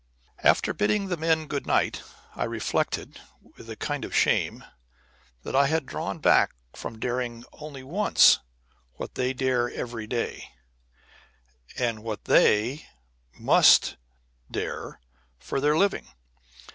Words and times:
After 0.41 0.73
bidding 0.73 1.09
the 1.09 1.15
men 1.15 1.45
good 1.45 1.67
night 1.67 2.01
I 2.35 2.45
reflected, 2.45 3.21
with 3.55 3.69
a 3.69 3.75
kind 3.75 4.03
of 4.03 4.15
shame, 4.15 4.63
that 5.43 5.55
I 5.55 5.67
had 5.67 5.85
drawn 5.85 6.17
back 6.17 6.55
from 6.73 6.97
daring 6.97 7.43
only 7.53 7.83
once 7.83 8.39
what 8.93 9.13
they 9.13 9.31
dare 9.31 9.69
every 9.69 10.07
day, 10.07 10.49
what 11.77 12.25
they 12.25 12.83
must 13.35 13.97
dare 14.49 14.99
for 15.37 15.61
their 15.61 15.77
living. 15.77 16.07